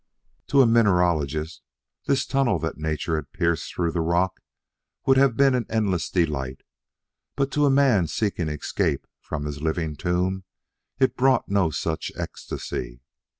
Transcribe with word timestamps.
To 0.47 0.63
a 0.63 0.65
mineralogist 0.65 1.61
this 2.07 2.25
tunnel 2.25 2.57
that 2.57 2.79
nature 2.79 3.17
had 3.17 3.31
pierced 3.33 3.71
through 3.71 3.91
the 3.91 4.01
rock 4.01 4.39
would 5.05 5.17
have 5.17 5.37
been 5.37 5.53
an 5.53 5.67
endless 5.69 6.09
delight, 6.09 6.61
but 7.35 7.51
to 7.51 7.67
a 7.67 7.69
man 7.69 8.07
seeking 8.07 8.47
escape 8.49 9.05
from 9.19 9.45
his 9.45 9.61
living 9.61 9.95
tomb 9.95 10.43
it 10.97 11.15
brought 11.15 11.49
no 11.49 11.69
such 11.69 12.11
ecstasy. 12.15 13.03